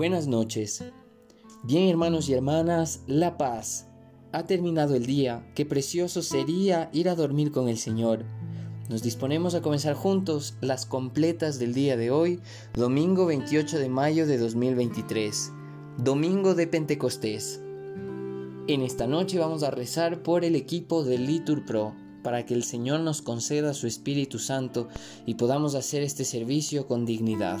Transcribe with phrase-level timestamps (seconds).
[0.00, 0.82] Buenas noches.
[1.62, 3.86] Bien hermanos y hermanas, la paz.
[4.32, 8.24] Ha terminado el día, qué precioso sería ir a dormir con el Señor.
[8.88, 12.40] Nos disponemos a comenzar juntos las completas del día de hoy,
[12.72, 15.52] domingo 28 de mayo de 2023,
[15.98, 17.60] domingo de Pentecostés.
[18.68, 22.64] En esta noche vamos a rezar por el equipo de Litur Pro, para que el
[22.64, 24.88] Señor nos conceda su Espíritu Santo
[25.26, 27.60] y podamos hacer este servicio con dignidad.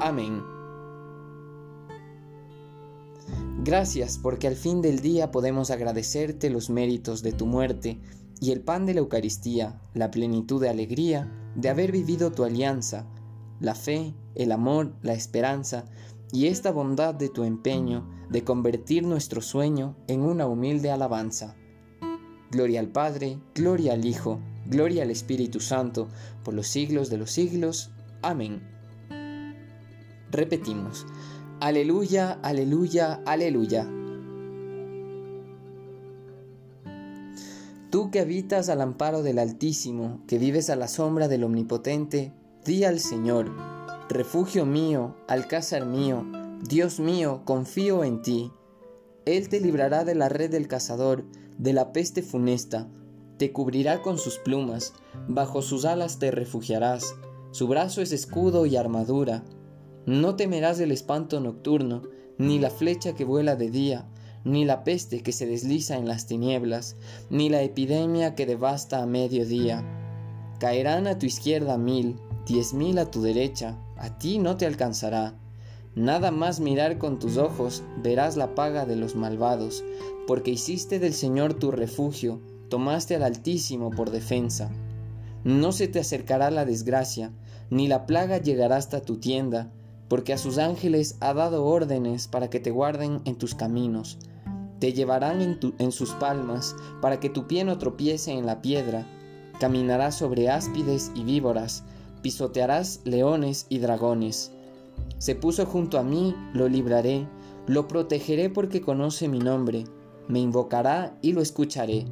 [0.00, 0.42] Amén.
[3.64, 7.98] Gracias porque al fin del día podemos agradecerte los méritos de tu muerte
[8.40, 13.06] y el pan de la Eucaristía, la plenitud de alegría de haber vivido tu alianza,
[13.60, 15.84] la fe, el amor, la esperanza
[16.32, 21.56] y esta bondad de tu empeño de convertir nuestro sueño en una humilde alabanza.
[22.52, 26.08] Gloria al Padre, gloria al Hijo, gloria al Espíritu Santo,
[26.44, 27.90] por los siglos de los siglos.
[28.22, 28.77] Amén.
[30.30, 31.06] Repetimos,
[31.60, 33.88] aleluya, aleluya, aleluya.
[37.90, 42.34] Tú que habitas al amparo del Altísimo, que vives a la sombra del Omnipotente,
[42.64, 43.50] di al Señor,
[44.10, 46.26] refugio mío, alcázar mío,
[46.68, 48.52] Dios mío, confío en ti.
[49.24, 51.24] Él te librará de la red del cazador,
[51.56, 52.88] de la peste funesta,
[53.38, 54.92] te cubrirá con sus plumas,
[55.28, 57.14] bajo sus alas te refugiarás,
[57.52, 59.44] su brazo es escudo y armadura.
[60.08, 62.00] No temerás del espanto nocturno,
[62.38, 64.06] ni la flecha que vuela de día,
[64.42, 66.96] ni la peste que se desliza en las tinieblas,
[67.28, 69.84] ni la epidemia que devasta a mediodía.
[70.60, 72.16] Caerán a tu izquierda mil,
[72.46, 75.34] diez mil a tu derecha, a ti no te alcanzará.
[75.94, 79.84] Nada más mirar con tus ojos verás la paga de los malvados,
[80.26, 84.70] porque hiciste del Señor tu refugio, tomaste al Altísimo por defensa.
[85.44, 87.30] No se te acercará la desgracia,
[87.68, 89.70] ni la plaga llegará hasta tu tienda,
[90.08, 94.18] porque a sus ángeles ha dado órdenes para que te guarden en tus caminos.
[94.78, 99.06] Te llevarán en, sus palmas para que tu pie no tropiece en la piedra.
[99.60, 101.84] Caminarás sobre áspides y víboras,
[102.22, 104.52] pisotearás leones y dragones.
[105.18, 107.26] Se puso junto a mí, lo libraré,
[107.66, 109.84] lo protegeré porque conoce mi nombre,
[110.28, 112.06] me invocará y lo escucharé.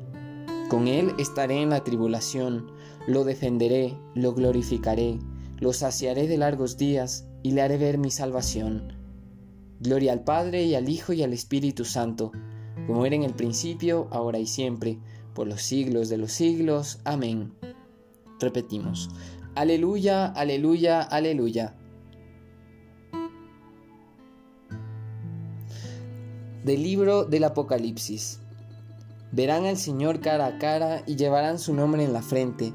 [0.69, 2.67] Con él estaré en la tribulación,
[3.07, 5.21] lo defenderé, lo glorificaré,
[5.61, 8.93] lo saciaré de largos días y le haré ver mi salvación.
[9.79, 12.33] Gloria al Padre y al Hijo y al Espíritu Santo,
[12.89, 14.99] como era en el principio, ahora y siempre,
[15.33, 16.99] por los siglos de los siglos.
[17.05, 17.55] Amén.
[18.41, 19.11] Repetimos.
[19.55, 21.77] Aleluya, aleluya, aleluya.
[26.65, 28.41] Del libro del Apocalipsis.
[29.31, 32.73] Verán al Señor cara a cara y llevarán su nombre en la frente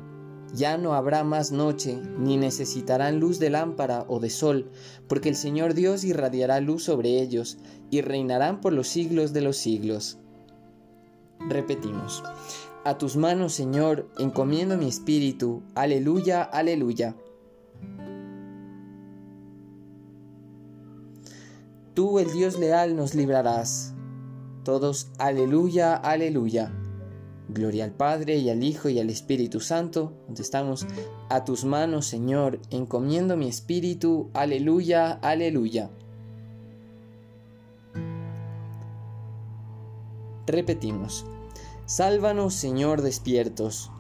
[0.54, 4.70] ya no habrá más noche, ni necesitarán luz de lámpara o de sol,
[5.08, 7.58] porque el Señor Dios irradiará luz sobre ellos,
[7.90, 10.18] y reinarán por los siglos de los siglos.
[11.40, 12.24] Repetimos.
[12.84, 15.62] A tus manos, Señor, encomiendo mi espíritu.
[15.76, 17.16] Aleluya, aleluya.
[21.94, 23.94] Tú, el Dios leal, nos librarás.
[24.64, 26.74] Todos, aleluya, aleluya.
[27.54, 30.14] Gloria al Padre y al Hijo y al Espíritu Santo.
[30.26, 30.88] Contestamos,
[31.28, 34.30] a tus manos, Señor, encomiendo mi espíritu.
[34.34, 35.90] Aleluya, aleluya.
[40.48, 41.26] Repetimos,
[41.86, 43.92] sálvanos, Señor, despiertos.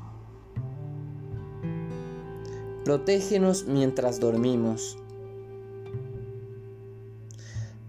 [2.86, 4.98] Protégenos mientras dormimos,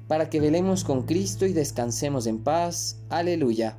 [0.08, 3.00] para que velemos con Cristo y descansemos en paz.
[3.08, 3.78] Aleluya.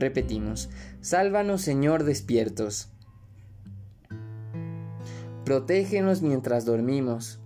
[0.00, 0.70] Repetimos,
[1.02, 2.88] sálvanos Señor despiertos.
[5.44, 7.38] Protégenos mientras dormimos,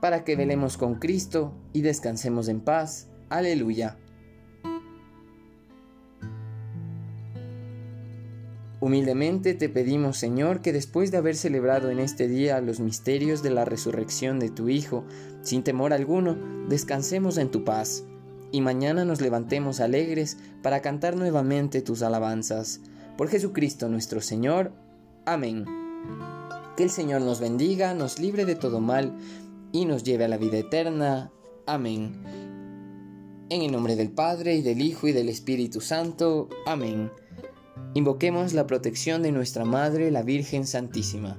[0.00, 3.08] para que velemos con Cristo y descansemos en paz.
[3.30, 3.96] Aleluya.
[8.78, 13.50] Humildemente te pedimos, Señor, que después de haber celebrado en este día los misterios de
[13.50, 15.04] la resurrección de tu Hijo,
[15.42, 16.36] sin temor alguno,
[16.68, 18.04] descansemos en tu paz,
[18.54, 22.82] y mañana nos levantemos alegres para cantar nuevamente tus alabanzas.
[23.18, 24.70] Por Jesucristo nuestro Señor.
[25.26, 25.64] Amén.
[26.76, 29.12] Que el Señor nos bendiga, nos libre de todo mal,
[29.72, 31.32] y nos lleve a la vida eterna.
[31.66, 32.22] Amén.
[33.48, 36.48] En el nombre del Padre, y del Hijo, y del Espíritu Santo.
[36.64, 37.10] Amén.
[37.94, 41.36] Invoquemos la protección de nuestra Madre, la Virgen Santísima.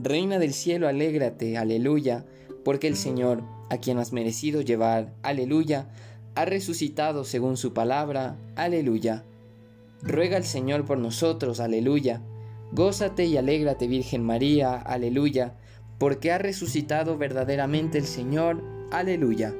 [0.00, 2.26] Reina del cielo, alégrate, aleluya,
[2.64, 5.88] porque el Señor, a quien has merecido llevar, aleluya,
[6.38, 9.24] ha resucitado según su palabra, aleluya.
[10.02, 12.22] Ruega al Señor por nosotros, aleluya.
[12.70, 15.56] Gózate y alégrate, Virgen María, aleluya,
[15.98, 18.62] porque ha resucitado verdaderamente el Señor,
[18.92, 19.52] aleluya.